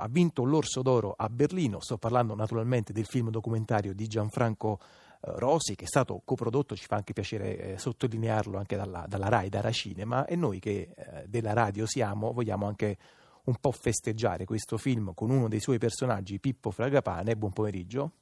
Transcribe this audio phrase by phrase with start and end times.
[0.00, 5.32] ha vinto l'Orso d'Oro a Berlino, sto parlando naturalmente del film documentario di Gianfranco eh,
[5.36, 9.48] Rosi, che è stato coprodotto, ci fa anche piacere eh, sottolinearlo anche dalla, dalla RAI,
[9.50, 12.96] da Rai Cinema, e noi che eh, della radio siamo vogliamo anche
[13.44, 17.36] un po' festeggiare questo film con uno dei suoi personaggi, Pippo Fragapane.
[17.36, 18.12] Buon pomeriggio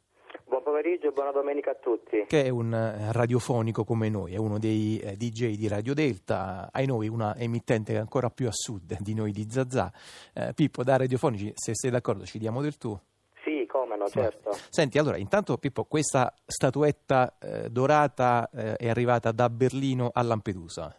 [0.88, 2.24] pomeriggio e buona domenica a tutti.
[2.26, 6.70] Che è un eh, radiofonico come noi, è uno dei eh, DJ di Radio Delta,
[6.72, 9.92] ai noi una emittente ancora più a sud di noi di Zazà.
[10.34, 12.98] Eh, Pippo, da radiofonici, se sei d'accordo, ci diamo del tu?
[13.44, 14.52] Sì, come no, certo.
[14.70, 20.94] Senti, allora, intanto Pippo, questa statuetta eh, dorata eh, è arrivata da Berlino a Lampedusa.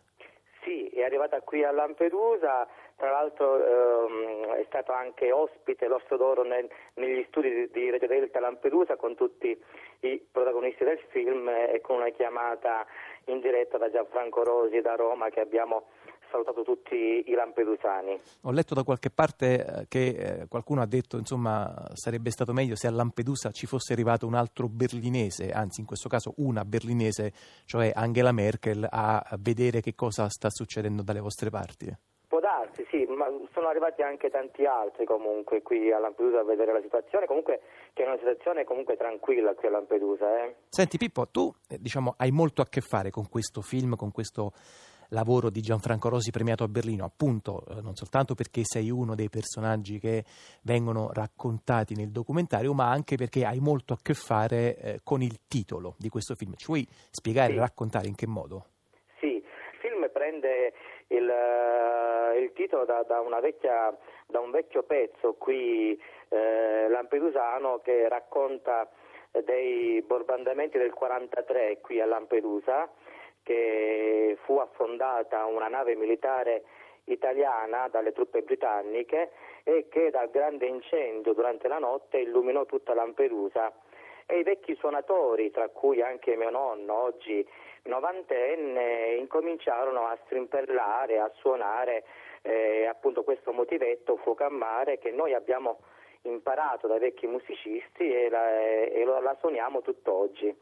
[0.63, 2.67] Sì, è arrivata qui a Lampedusa
[2.99, 8.07] tra l'altro ehm, è stato anche ospite l'Osso d'Oro nel, negli studi di, di Radio
[8.07, 9.57] Delta Lampedusa con tutti
[10.01, 12.85] i protagonisti del film e con una chiamata
[13.25, 15.85] in diretta da Gianfranco Rosi da Roma che abbiamo
[16.29, 18.19] salutato tutti i lampedusani.
[18.43, 22.75] Ho letto da qualche parte eh, che eh, qualcuno ha detto insomma sarebbe stato meglio
[22.75, 27.31] se a Lampedusa ci fosse arrivato un altro berlinese, anzi in questo caso una berlinese,
[27.65, 32.07] cioè Angela Merkel, a vedere che cosa sta succedendo dalle vostre parti
[32.79, 36.81] darsi, sì, ma sono arrivati anche tanti altri comunque qui a Lampedusa a vedere la
[36.81, 37.61] situazione, comunque
[37.93, 40.45] che è una situazione comunque tranquilla qui a Lampedusa.
[40.45, 40.55] Eh.
[40.69, 44.53] Senti Pippo, tu eh, diciamo, hai molto a che fare con questo film, con questo
[45.11, 49.29] lavoro di Gianfranco Rosi premiato a Berlino, appunto eh, non soltanto perché sei uno dei
[49.29, 50.23] personaggi che
[50.63, 55.39] vengono raccontati nel documentario, ma anche perché hai molto a che fare eh, con il
[55.47, 56.53] titolo di questo film.
[56.55, 57.59] Ci vuoi spiegare e sì.
[57.59, 58.65] raccontare in che modo?
[59.19, 59.43] Sì, il
[59.81, 60.73] film prende
[61.09, 63.95] il, uh, il titolo da, da, vecchia,
[64.27, 65.99] da, un vecchio pezzo qui
[66.29, 68.89] eh, lampedusano che racconta
[69.43, 72.89] dei bombardamenti del 43 qui a Lampedusa
[73.43, 76.63] che fu affondata una nave militare
[77.05, 79.31] italiana dalle truppe britanniche
[79.63, 83.71] e che dal grande incendio durante la notte illuminò tutta Lampedusa.
[84.25, 87.47] E i vecchi suonatori, tra cui anche mio nonno, oggi
[87.83, 92.03] novantenne, incominciarono a strimpellare, a suonare
[92.41, 95.79] eh, appunto questo motivetto fuoco a mare che noi abbiamo
[96.23, 100.53] imparato dai vecchi musicisti e la, e la suoniamo tutt'oggi.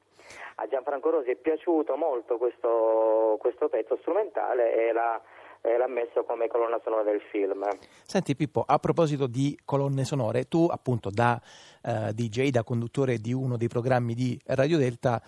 [0.55, 5.21] A Gianfranco Rosi è piaciuto molto questo, questo pezzo strumentale e l'ha,
[5.61, 7.63] l'ha messo come colonna sonora del film.
[8.03, 11.39] Senti Pippo, a proposito di colonne sonore, tu appunto da
[11.83, 15.21] eh, DJ, da conduttore di uno dei programmi di Radio Delta,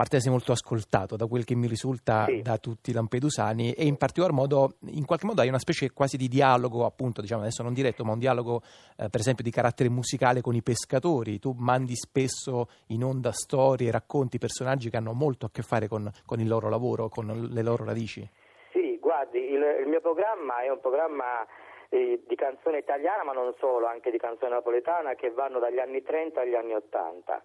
[0.00, 2.40] parte sei molto ascoltato da quel che mi risulta sì.
[2.40, 6.16] da tutti i lampedusani e in particolar modo, in qualche modo hai una specie quasi
[6.16, 8.62] di dialogo, appunto, diciamo adesso non diretto, ma un dialogo
[8.96, 11.38] eh, per esempio di carattere musicale con i pescatori.
[11.38, 16.10] Tu mandi spesso in onda storie, racconti, personaggi che hanno molto a che fare con,
[16.24, 18.26] con il loro lavoro, con le loro radici.
[18.72, 21.46] Sì, guardi, il, il mio programma è un programma
[21.90, 26.00] eh, di canzone italiana, ma non solo, anche di canzone napoletana che vanno dagli anni
[26.00, 27.44] 30 agli anni 80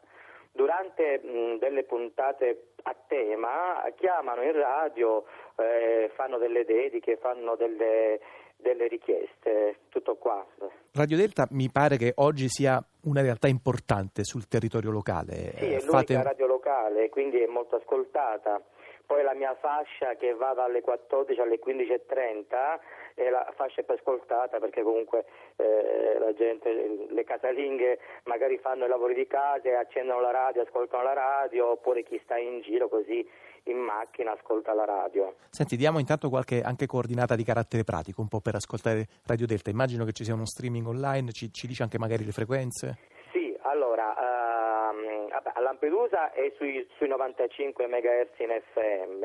[0.55, 5.25] durante mh, delle puntate a tema chiamano in radio,
[5.57, 8.19] eh, fanno delle dediche, fanno delle,
[8.55, 10.45] delle richieste, tutto qua.
[10.94, 15.53] Radio Delta mi pare che oggi sia una realtà importante sul territorio locale.
[15.57, 16.13] Sì, è Fate...
[16.13, 18.61] l'unica radio locale, quindi è molto ascoltata.
[19.05, 22.79] Poi la mia fascia che va dalle 14 alle 15.30
[23.16, 28.89] è la fascia più ascoltata perché comunque eh, la gente, le casalinghe magari fanno i
[28.89, 33.27] lavori di casa, accendono la radio, ascoltano la radio, oppure chi sta in giro così
[33.65, 35.35] in macchina ascolta la radio.
[35.49, 39.69] Senti, diamo intanto qualche anche coordinata di carattere pratico, un po' per ascoltare Radio Delta.
[39.69, 42.97] Immagino che ci sia uno streaming online, ci, ci dice anche magari le frequenze?
[45.53, 49.23] A Lampedusa è sui, sui 95 MHz in FM,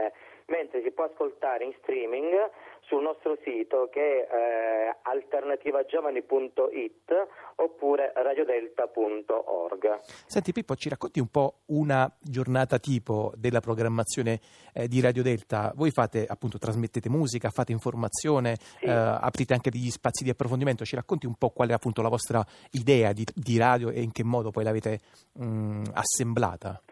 [0.50, 2.50] mentre si può ascoltare in streaming
[2.91, 10.00] sul nostro sito che è eh, alternativagiovani.it oppure radiodelta.org.
[10.27, 14.41] Senti Pippo, ci racconti un po' una giornata tipo della programmazione
[14.75, 15.72] eh, di Radio Delta?
[15.77, 18.87] Voi fate appunto, trasmettete musica, fate informazione, sì.
[18.87, 22.09] eh, aprite anche degli spazi di approfondimento, ci racconti un po' qual è appunto la
[22.09, 24.99] vostra idea di, di radio e in che modo poi l'avete
[25.35, 26.82] mh, assemblata?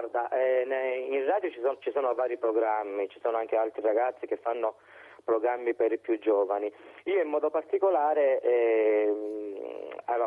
[0.00, 4.26] Guarda, eh, in radio ci sono, ci sono vari programmi, ci sono anche altri ragazzi
[4.26, 4.76] che fanno
[5.24, 6.72] programmi per i più giovani.
[7.04, 9.14] Io in modo particolare eh,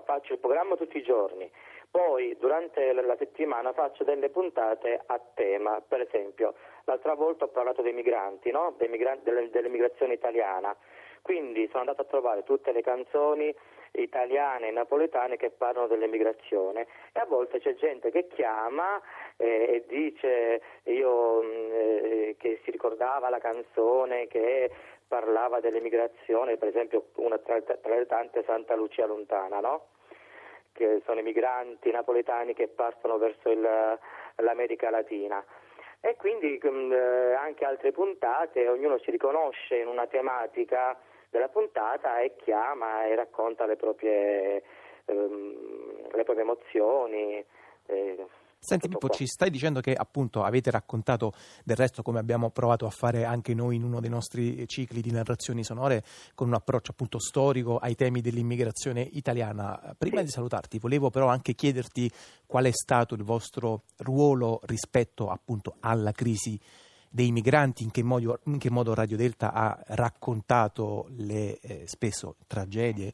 [0.05, 1.49] faccio il programma tutti i giorni,
[1.89, 6.53] poi durante la settimana faccio delle puntate a tema, per esempio
[6.83, 8.75] l'altra volta ho parlato dei migranti, no?
[8.77, 10.75] dei migranti dell'immigrazione italiana,
[11.23, 13.55] quindi sono andato a trovare tutte le canzoni
[13.93, 18.99] italiane e napoletane che parlano dell'emigrazione e a volte c'è gente che chiama
[19.37, 24.71] eh, e dice io, mm, eh, che si ricordava la canzone che
[25.07, 29.87] parlava dell'emigrazione, per esempio una tra, tra le tante Santa Lucia Lontana, no?
[30.73, 33.61] che sono i migranti napoletani che partono verso il,
[34.37, 35.43] l'America Latina.
[36.01, 40.97] E quindi mm, eh, anche altre puntate, ognuno si riconosce in una tematica
[41.33, 44.63] della puntata e chiama e racconta le proprie,
[45.05, 47.43] ehm, le proprie emozioni.
[47.87, 48.27] Eh,
[48.59, 51.33] Senti Pippo, ci stai dicendo che appunto avete raccontato
[51.65, 55.11] del resto come abbiamo provato a fare anche noi in uno dei nostri cicli di
[55.11, 56.01] narrazioni sonore
[56.33, 59.93] con un approccio appunto storico ai temi dell'immigrazione italiana.
[59.97, 62.09] Prima di salutarti volevo però anche chiederti
[62.45, 66.57] qual è stato il vostro ruolo rispetto appunto alla crisi
[67.13, 72.37] dei migranti, in che modo, in che modo Radio Delta ha raccontato le eh, spesso
[72.47, 73.13] tragedie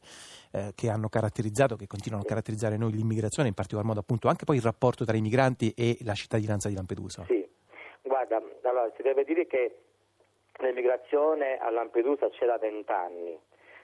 [0.52, 4.46] eh, che hanno caratterizzato, che continuano a caratterizzare noi l'immigrazione, in particolar modo appunto anche
[4.46, 7.24] poi il rapporto tra i migranti e la cittadinanza di Lampedusa.
[7.26, 7.46] Sì,
[8.00, 9.76] guarda, allora si deve dire che
[10.60, 13.38] l'immigrazione a Lampedusa c'è da vent'anni,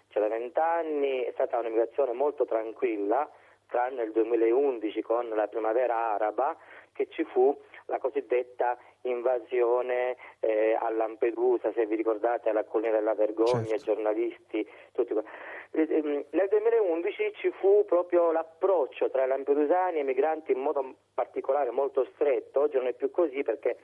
[0.09, 3.31] c'è da vent'anni, è stata un'immigrazione molto tranquilla,
[3.67, 6.57] tranne il 2011 con la primavera araba,
[6.93, 13.15] che ci fu la cosiddetta invasione eh, a Lampedusa, se vi ricordate, alla collina della
[13.15, 13.95] vergogna, certo.
[13.95, 20.05] giornalisti, tutti eh, ehm, Nel 2011 ci fu proprio l'approccio tra i lampedusani e i
[20.05, 23.77] migranti in modo particolare molto stretto, oggi non è più così perché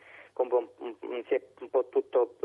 [0.49, 2.37] si è un po' tutto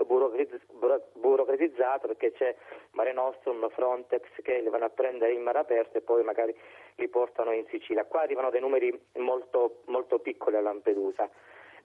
[1.13, 2.55] burocratizzato perché c'è
[2.91, 6.55] Mare Nostrum, Frontex che li vanno a prendere in mare aperto e poi magari
[6.95, 8.05] li portano in Sicilia.
[8.05, 11.29] Qua arrivano dei numeri molto, molto piccoli a Lampedusa.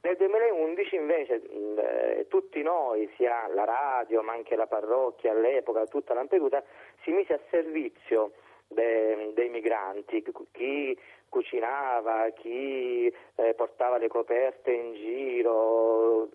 [0.03, 6.12] Nel 2011 invece eh, tutti noi, sia la radio ma anche la parrocchia all'epoca, tutta
[6.12, 6.62] Lampedusa,
[7.03, 8.32] si mise a servizio
[8.75, 10.23] de, dei migranti,
[10.53, 10.99] chi
[11.29, 16.29] cucinava, chi eh, portava le coperte in giro,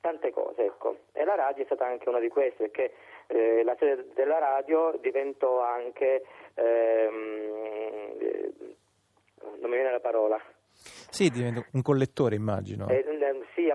[0.00, 0.96] tante cose, ecco.
[1.12, 2.92] E la radio è stata anche una di queste, perché
[3.28, 8.52] eh, la sede della radio diventò anche, ehm, eh,
[9.60, 10.40] non mi viene la parola,
[11.10, 12.88] sì, divento un collettore immagino.
[12.88, 13.04] Eh,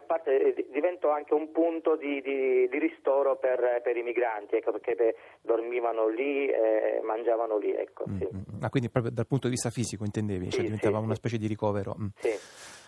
[0.05, 4.71] parte eh, divento anche un punto di, di, di ristoro per, per, i migranti, ecco,
[4.71, 7.73] perché per, dormivano lì, eh, mangiavano lì.
[7.73, 8.27] Ecco, mm, sì.
[8.33, 11.37] mm, ah, quindi proprio dal punto di vista fisico intendevi, cioè diventava sì, una specie
[11.37, 11.95] di ricovero.
[11.99, 12.07] Mm.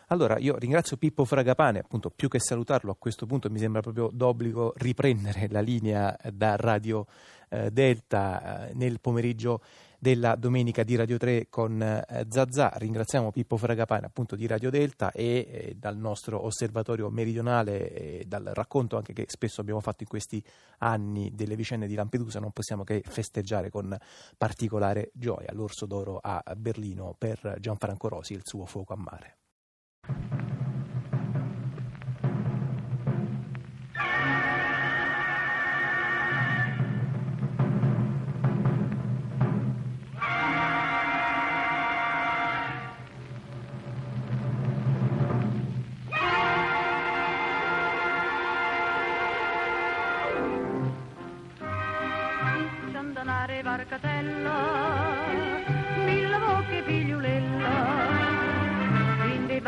[0.09, 4.09] Allora, io ringrazio Pippo Fragapane, appunto, più che salutarlo, a questo punto mi sembra proprio
[4.09, 7.05] d'obbligo riprendere la linea da Radio
[7.49, 9.59] eh, Delta eh, nel pomeriggio
[9.99, 12.71] della domenica di Radio 3 con eh, Zazà.
[12.75, 18.51] Ringraziamo Pippo Fragapane appunto di Radio Delta e eh, dal nostro osservatorio meridionale e dal
[18.53, 20.43] racconto anche che spesso abbiamo fatto in questi
[20.79, 23.97] anni delle vicende di Lampedusa non possiamo che festeggiare con
[24.37, 30.46] particolare gioia l'Orso d'Oro a Berlino per Gianfranco Rosi e il suo fuoco a mare.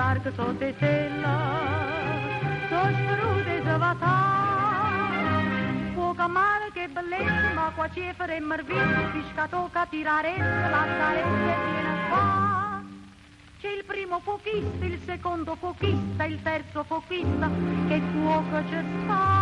[0.10, 1.38] Barche sotto stella,
[2.68, 3.96] so sprute se va
[5.94, 6.90] Fuoco a mare che
[7.54, 12.82] ma qua ci faremmo il vino, fisca tocca tirare, la carezza viene qua.
[13.60, 17.48] C'è il primo fuochista, il secondo fuochista, il terzo fuochista,
[17.88, 19.39] che fuoco ci sta.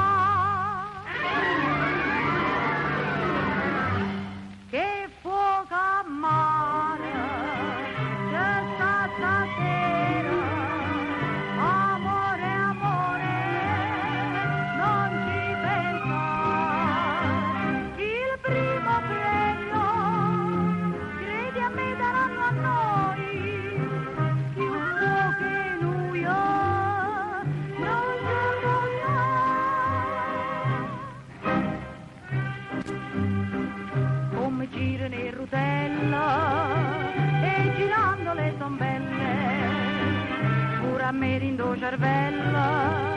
[41.08, 43.16] A me rindo cervella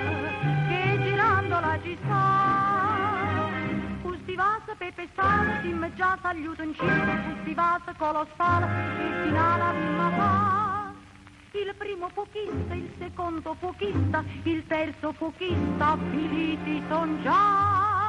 [0.69, 3.49] che girandola ci sta.
[4.01, 9.73] Questi vas pepe sale si già saluto in cima questi vas colossale e finale a
[9.73, 10.93] ma fa
[11.59, 18.00] il primo fuochista, il secondo fuochista, il terzo fuochista, finiti son già.